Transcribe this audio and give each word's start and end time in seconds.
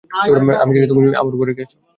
জানি 0.71 0.87
তুমি 0.91 1.05
আমার 1.15 1.33
ওপর 1.35 1.47
রেগে 1.49 1.63
আছ। 1.65 1.73